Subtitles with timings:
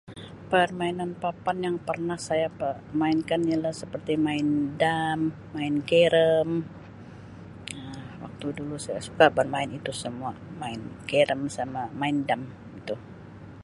[0.51, 2.47] Permainan papan yang pernah saya
[3.01, 4.47] mainkan ialah seperti main
[4.81, 5.19] dam,
[5.55, 6.49] main carrom
[7.77, 12.41] Um waktu dulu saya suka bermain itu semua, main carrom sama main dam
[12.81, 12.95] itu.